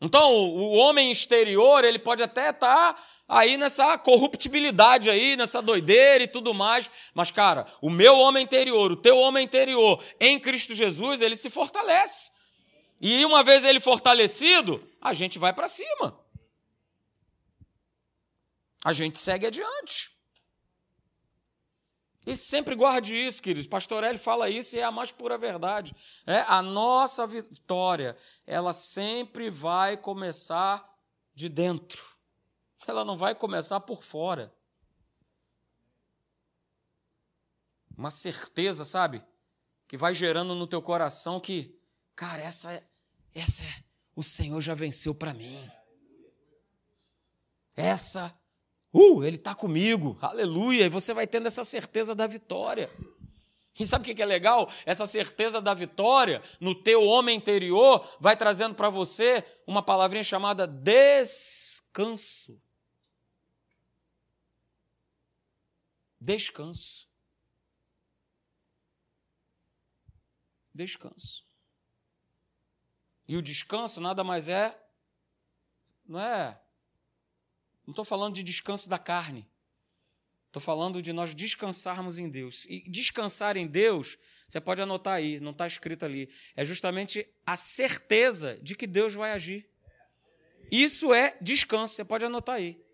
[0.00, 6.24] Então, o homem exterior, ele pode até estar tá aí nessa corruptibilidade aí, nessa doideira
[6.24, 10.74] e tudo mais, mas cara, o meu homem interior, o teu homem interior em Cristo
[10.74, 12.30] Jesus, ele se fortalece.
[13.00, 16.20] E uma vez ele fortalecido, a gente vai para cima.
[18.84, 20.10] A gente segue adiante.
[22.26, 23.66] E sempre guarde isso, queridos.
[23.66, 25.96] Pastor Eli fala isso e é a mais pura verdade.
[26.26, 30.86] É, a nossa vitória, ela sempre vai começar
[31.34, 32.04] de dentro.
[32.86, 34.54] Ela não vai começar por fora.
[37.96, 39.24] Uma certeza, sabe?
[39.88, 41.78] Que vai gerando no teu coração que,
[42.14, 42.89] cara, essa é,
[43.34, 45.70] essa é, o Senhor já venceu para mim.
[47.76, 48.36] Essa,
[48.92, 52.90] uh, Ele está comigo, aleluia, e você vai tendo essa certeza da vitória.
[53.78, 54.70] E sabe o que é legal?
[54.84, 60.66] Essa certeza da vitória no teu homem interior vai trazendo para você uma palavrinha chamada
[60.66, 62.60] descanso.
[66.20, 67.08] Descanso.
[70.74, 71.49] Descanso.
[73.30, 74.76] E o descanso nada mais é,
[76.04, 76.60] não é?
[77.86, 79.48] Não estou falando de descanso da carne.
[80.48, 82.64] Estou falando de nós descansarmos em Deus.
[82.68, 86.28] E descansar em Deus, você pode anotar aí, não está escrito ali.
[86.56, 89.70] É justamente a certeza de que Deus vai agir.
[90.68, 92.84] Isso é descanso, você pode anotar aí.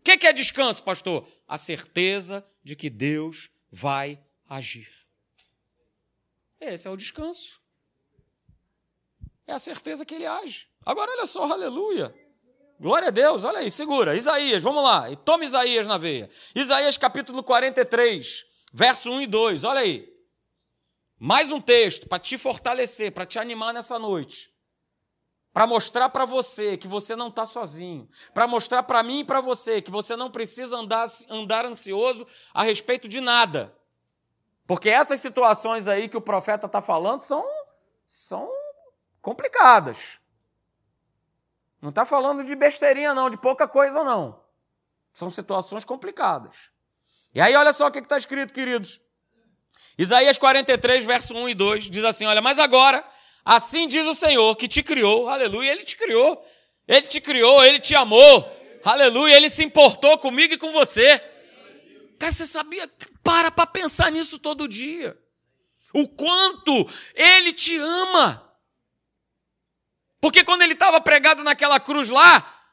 [0.00, 1.24] O que é descanso, pastor?
[1.46, 4.90] A certeza de que Deus vai agir.
[6.60, 7.62] Esse é o descanso.
[9.46, 10.66] É a certeza que ele age.
[10.84, 12.14] Agora, olha só, aleluia.
[12.80, 14.16] Glória a Deus, olha aí, segura.
[14.16, 15.10] Isaías, vamos lá.
[15.10, 16.28] E toma Isaías na veia.
[16.54, 20.12] Isaías capítulo 43, verso 1 e 2, olha aí.
[21.18, 24.52] Mais um texto para te fortalecer, para te animar nessa noite.
[25.52, 28.08] Para mostrar para você que você não está sozinho.
[28.32, 32.64] Para mostrar para mim e para você que você não precisa andar, andar ansioso a
[32.64, 33.72] respeito de nada.
[34.66, 37.46] Porque essas situações aí que o profeta está falando são,
[38.08, 38.50] são
[39.24, 40.18] complicadas.
[41.80, 44.38] Não está falando de besteirinha, não, de pouca coisa, não.
[45.14, 46.70] São situações complicadas.
[47.34, 49.00] E aí, olha só o que está escrito, queridos.
[49.96, 53.02] Isaías 43, verso 1 e 2, diz assim: Olha, mas agora,
[53.44, 56.44] assim diz o Senhor que te criou, aleluia, ele te criou,
[56.86, 58.50] ele te criou, ele te amou,
[58.84, 61.18] aleluia, ele se importou comigo e com você.
[62.18, 62.90] Cara, você sabia?
[63.22, 65.16] Para para pensar nisso todo dia.
[65.92, 68.43] O quanto ele te ama.
[70.24, 72.64] Porque quando ele estava pregado naquela cruz lá,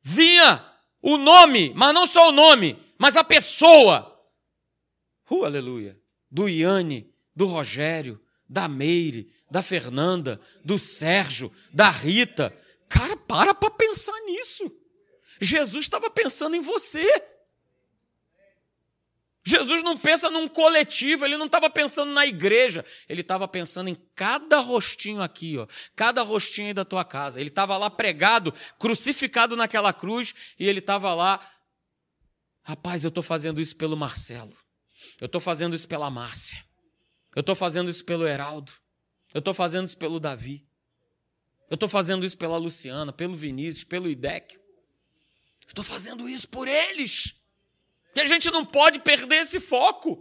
[0.00, 0.64] vinha
[1.02, 4.16] o nome, mas não só o nome, mas a pessoa.
[5.28, 6.00] Uh, aleluia.
[6.30, 12.56] Do Iane, do Rogério, da Meire, da Fernanda, do Sérgio, da Rita.
[12.88, 14.70] Cara, para para pensar nisso.
[15.40, 17.10] Jesus estava pensando em você.
[19.44, 23.96] Jesus não pensa num coletivo, ele não estava pensando na igreja, ele estava pensando em
[24.14, 27.40] cada rostinho aqui, ó, cada rostinho aí da tua casa.
[27.40, 31.40] Ele estava lá pregado, crucificado naquela cruz, e ele estava lá.
[32.62, 34.56] Rapaz, eu estou fazendo isso pelo Marcelo,
[35.20, 36.64] eu estou fazendo isso pela Márcia,
[37.34, 38.70] eu estou fazendo isso pelo Heraldo,
[39.34, 40.64] eu estou fazendo isso pelo Davi,
[41.72, 44.60] Eu estou fazendo isso pela Luciana, pelo Vinícius, pelo Idec.
[45.66, 47.34] Estou fazendo isso por eles.
[48.14, 50.20] E a gente não pode perder esse foco.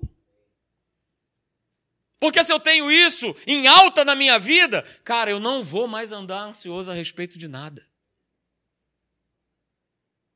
[2.20, 6.12] Porque se eu tenho isso em alta na minha vida, cara, eu não vou mais
[6.12, 7.86] andar ansioso a respeito de nada.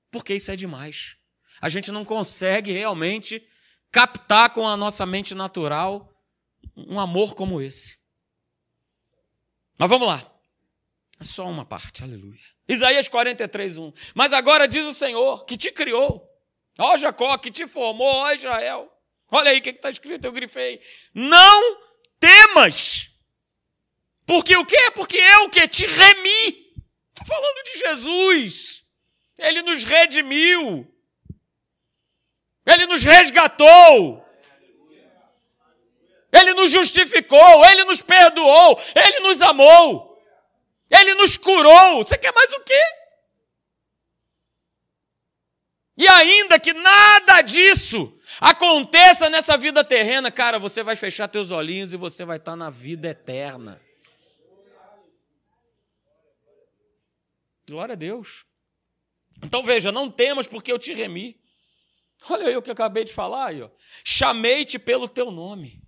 [0.10, 1.16] Porque isso é demais.
[1.62, 3.48] A gente não consegue realmente
[3.92, 6.12] captar com a nossa mente natural
[6.76, 7.98] um amor como esse.
[9.78, 10.32] Mas vamos lá.
[11.20, 12.42] É só uma parte, aleluia.
[12.68, 13.94] Isaías 43, 1.
[14.14, 16.35] Mas agora diz o Senhor que te criou.
[16.78, 18.92] Ó Jacó, que te formou, ó Israel.
[19.32, 20.82] Olha aí o que está escrito, eu grifei.
[21.14, 21.82] Não
[22.20, 23.10] temas.
[24.26, 24.92] Porque o quê?
[24.92, 26.74] Porque eu que te remi.
[27.10, 28.84] Estou falando de Jesus.
[29.38, 30.92] Ele nos redimiu.
[32.66, 34.26] Ele nos resgatou.
[36.32, 40.22] Ele nos justificou, ele nos perdoou, ele nos amou.
[40.92, 42.04] Ele nos curou.
[42.04, 42.82] Você quer mais o quê?
[45.98, 51.94] E ainda que nada disso aconteça nessa vida terrena, cara, você vai fechar teus olhinhos
[51.94, 53.82] e você vai estar na vida eterna.
[57.68, 58.46] Glória a Deus.
[59.42, 61.40] Então veja, não temos porque eu te remi.
[62.30, 63.70] Olha aí o que eu acabei de falar aí, ó.
[64.04, 65.82] Chamei-te pelo teu nome.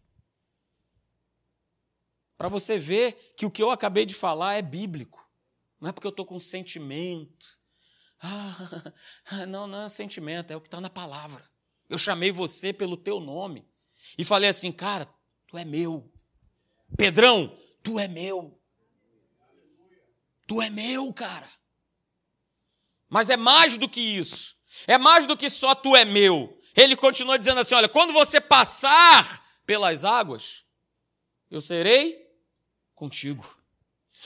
[2.38, 5.28] Para você ver que o que eu acabei de falar é bíblico.
[5.82, 7.57] Não é porque eu estou com sentimento.
[9.30, 11.44] Ah, não, não é sentimento, é o que está na palavra.
[11.90, 13.68] Eu chamei você pelo teu nome.
[14.18, 15.08] E falei assim, cara,
[15.48, 16.12] tu é meu.
[16.98, 18.60] Pedrão, tu é meu.
[20.48, 21.50] Tu é meu, cara.
[23.10, 24.56] Mas é mais do que isso.
[24.86, 26.58] É mais do que só tu é meu.
[26.76, 30.64] Ele continua dizendo assim: olha, quando você passar pelas águas,
[31.50, 32.18] eu serei
[32.94, 33.46] contigo.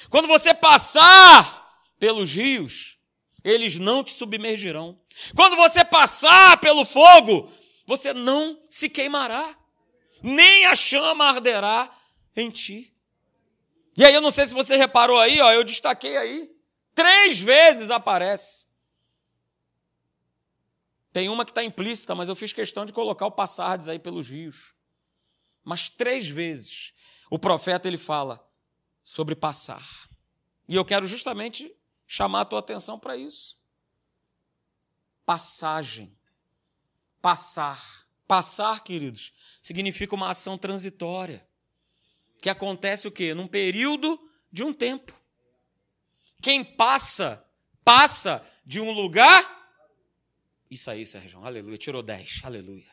[0.10, 2.98] Quando você passar pelos rios,
[3.44, 5.00] eles não te submergirão.
[5.36, 7.52] Quando você passar pelo fogo,
[7.86, 9.58] você não se queimará,
[10.22, 11.92] nem a chama arderá
[12.36, 12.94] em ti.
[13.98, 16.50] E aí eu não sei se você reparou aí, ó, eu destaquei aí,
[16.94, 18.68] três vezes aparece.
[21.12, 24.30] Tem uma que está implícita, mas eu fiz questão de colocar o passardes aí pelos
[24.30, 24.74] rios.
[25.64, 26.94] Mas três vezes
[27.30, 28.46] o profeta ele fala:
[29.04, 29.86] sobre passar.
[30.68, 31.76] E eu quero justamente
[32.12, 33.58] chamar a tua atenção para isso.
[35.26, 36.14] Passagem.
[37.22, 38.06] Passar.
[38.28, 41.48] Passar, queridos, significa uma ação transitória.
[42.42, 43.34] Que acontece o quê?
[43.34, 44.20] Num período
[44.52, 45.14] de um tempo.
[46.42, 47.46] Quem passa,
[47.84, 49.80] passa de um lugar.
[50.70, 51.78] Isso aí, Sérgio, aleluia.
[51.78, 52.92] Tirou 10, aleluia.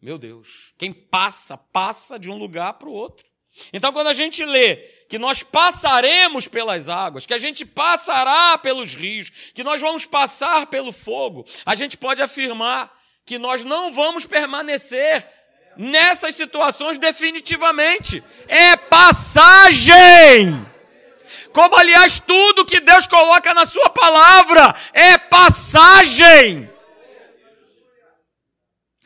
[0.00, 0.72] Meu Deus.
[0.78, 3.30] Quem passa, passa de um lugar para o outro.
[3.72, 4.76] Então, quando a gente lê
[5.08, 10.66] que nós passaremos pelas águas, que a gente passará pelos rios, que nós vamos passar
[10.66, 12.92] pelo fogo, a gente pode afirmar
[13.24, 15.26] que nós não vamos permanecer
[15.76, 18.22] nessas situações definitivamente.
[18.46, 20.66] É passagem.
[21.52, 26.70] Como, aliás, tudo que Deus coloca na Sua palavra é passagem.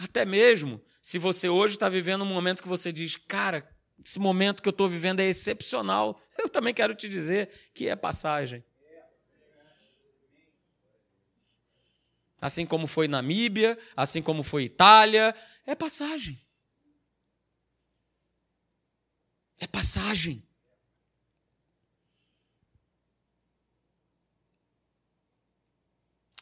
[0.00, 3.68] Até mesmo se você hoje está vivendo um momento que você diz, cara,
[4.04, 6.20] esse momento que eu estou vivendo é excepcional.
[6.36, 8.64] Eu também quero te dizer que é passagem.
[12.40, 15.32] Assim como foi Namíbia, assim como foi Itália,
[15.64, 16.40] é passagem.
[19.58, 20.42] É passagem.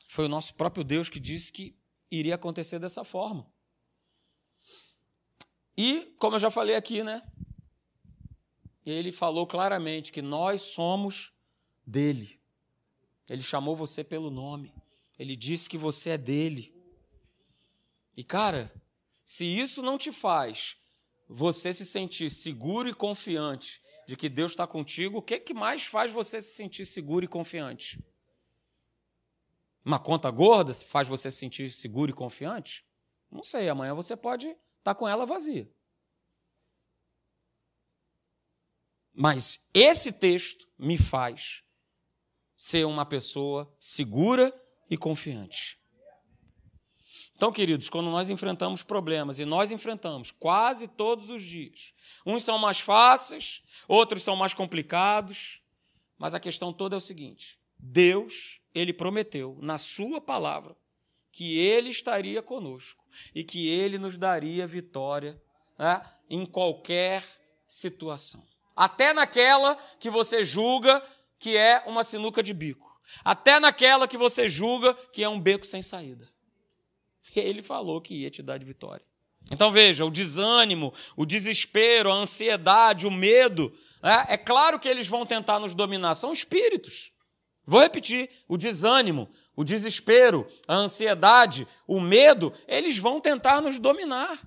[0.08, 1.78] Foi o nosso próprio Deus que disse que
[2.10, 3.46] iria acontecer dessa forma.
[5.76, 7.22] E, como eu já falei aqui, né?
[8.84, 11.32] Ele falou claramente que nós somos
[11.86, 12.40] dele.
[13.28, 14.74] Ele chamou você pelo nome.
[15.18, 16.74] Ele disse que você é dele.
[18.16, 18.72] E cara,
[19.24, 20.76] se isso não te faz
[21.28, 25.84] você se sentir seguro e confiante de que Deus está contigo, o que, que mais
[25.84, 28.02] faz você se sentir seguro e confiante?
[29.84, 32.84] Uma conta gorda faz você se sentir seguro e confiante?
[33.30, 35.70] Não sei, amanhã você pode estar tá com ela vazia.
[39.22, 41.62] Mas esse texto me faz
[42.56, 44.50] ser uma pessoa segura
[44.88, 45.78] e confiante.
[47.36, 51.92] Então, queridos, quando nós enfrentamos problemas, e nós enfrentamos quase todos os dias,
[52.24, 55.62] uns são mais fáceis, outros são mais complicados,
[56.16, 60.74] mas a questão toda é o seguinte: Deus, ele prometeu na sua palavra
[61.30, 63.04] que ele estaria conosco
[63.34, 65.38] e que ele nos daria vitória
[65.78, 66.00] né,
[66.30, 67.22] em qualquer
[67.68, 68.42] situação.
[68.81, 71.03] Até naquela que você julga
[71.39, 72.99] que é uma sinuca de bico.
[73.22, 76.26] Até naquela que você julga que é um beco sem saída.
[77.37, 79.05] Ele falou que ia te dar de vitória.
[79.51, 83.70] Então veja, o desânimo, o desespero, a ansiedade, o medo,
[84.03, 87.12] é, é claro que eles vão tentar nos dominar, são espíritos.
[87.66, 94.41] Vou repetir: o desânimo, o desespero, a ansiedade, o medo, eles vão tentar nos dominar.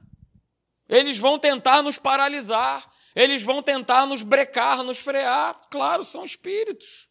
[0.90, 2.93] Eles vão tentar nos paralisar.
[3.16, 5.68] Eles vão tentar nos brecar, nos frear.
[5.70, 7.10] Claro, são espíritos.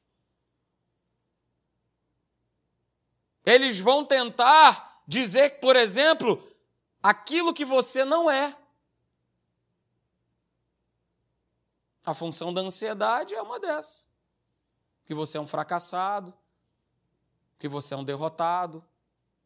[3.45, 6.49] Eles vão tentar dizer, por exemplo,
[7.03, 8.57] aquilo que você não é.
[12.05, 14.05] A função da ansiedade é uma dessas.
[15.05, 16.35] Que você é um fracassado,
[17.59, 18.85] que você é um derrotado,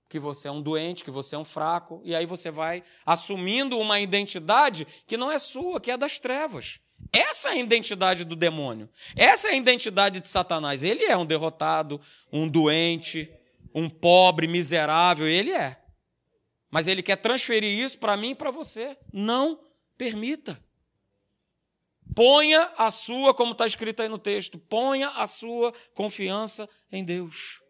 [0.08, 3.78] que você é um doente, que você é um fraco, e aí você vai assumindo
[3.78, 6.80] uma identidade que não é sua, que é das trevas.
[7.12, 8.88] Essa é a identidade do demônio.
[9.14, 10.82] Essa é a identidade de Satanás.
[10.82, 12.00] Ele é um derrotado,
[12.32, 13.30] um doente,
[13.74, 15.78] um pobre, miserável, ele é.
[16.70, 18.96] Mas ele quer transferir isso para mim e para você.
[19.12, 19.60] Não
[19.96, 20.62] permita.
[22.14, 27.60] Ponha a sua, como está escrito aí no texto, ponha a sua confiança em Deus.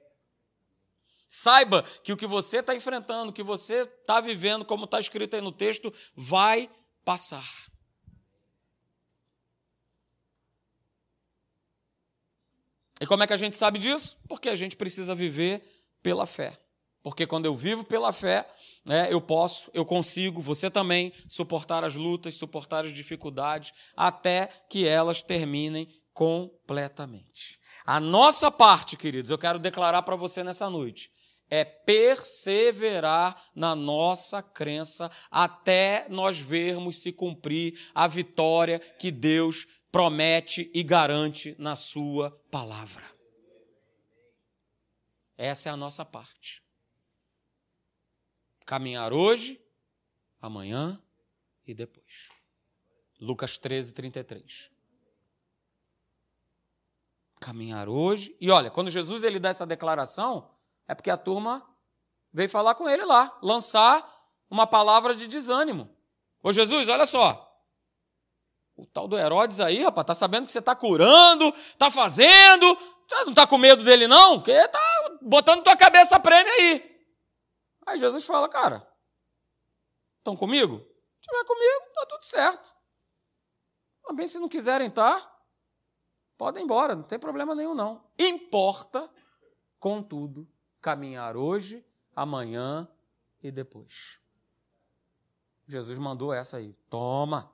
[1.39, 5.37] Saiba que o que você está enfrentando, o que você está vivendo, como está escrito
[5.37, 6.70] aí no texto, vai
[7.05, 7.47] passar.
[12.99, 14.16] E como é que a gente sabe disso?
[14.26, 15.62] Porque a gente precisa viver
[16.03, 16.59] pela fé.
[17.03, 18.49] Porque quando eu vivo pela fé,
[18.82, 24.89] né, eu posso, eu consigo, você também, suportar as lutas, suportar as dificuldades, até que
[24.89, 27.61] elas terminem completamente.
[27.84, 31.14] A nossa parte, queridos, eu quero declarar para você nessa noite,
[31.49, 40.70] é perseverar na nossa crença até nós vermos se cumprir a vitória que Deus promete
[40.74, 43.05] e garante na Sua palavra.
[45.38, 46.66] Essa é a nossa parte
[48.66, 49.64] caminhar hoje,
[50.42, 51.01] amanhã
[51.64, 52.28] e depois.
[53.20, 54.70] Lucas 13, 33.
[57.40, 58.36] Caminhar hoje.
[58.40, 60.51] E olha, quando Jesus ele dá essa declaração,
[60.89, 61.66] é porque a turma
[62.32, 64.07] veio falar com ele lá, lançar
[64.51, 65.95] uma palavra de desânimo.
[66.43, 67.43] Ô Jesus, olha só.
[68.76, 72.78] O tal do Herodes aí, rapaz, tá sabendo que você tá curando, tá fazendo,
[73.24, 74.39] não tá com medo dele não?
[74.39, 76.97] Porque tá botando tua cabeça prêmio aí.
[77.87, 78.87] Aí Jesus fala, cara,
[80.18, 80.78] estão comigo?
[81.20, 82.76] Se estiver comigo, está tudo certo.
[84.07, 85.37] Também se não quiserem estar, tá,
[86.37, 88.05] podem ir embora, não tem problema nenhum não.
[88.18, 89.11] Importa,
[89.80, 90.47] contudo,
[90.87, 91.84] caminhar hoje,
[92.14, 92.87] amanhã
[93.43, 94.20] e depois.
[95.66, 96.76] Jesus mandou essa aí.
[96.89, 97.53] Toma.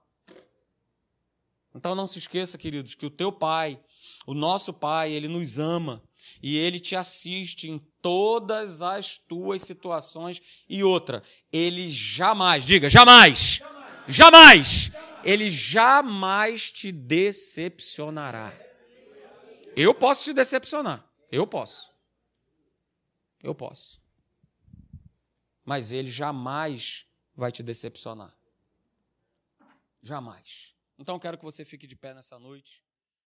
[1.75, 3.83] Então não se esqueça, queridos, que o teu pai,
[4.27, 6.03] o nosso pai, ele nos ama
[6.43, 10.43] e ele te assiste em todas as tuas situações.
[10.69, 13.63] E outra, ele jamais, diga, jamais,
[14.07, 14.93] jamais, jamais
[15.25, 18.53] ele jamais te decepcionará.
[19.75, 21.92] Eu posso te decepcionar, eu posso.
[23.43, 24.01] Eu posso.
[25.65, 28.37] Mas ele jamais vai te decepcionar.
[30.03, 30.75] Jamais.
[30.99, 32.83] Então quero que você fique de pé nessa noite.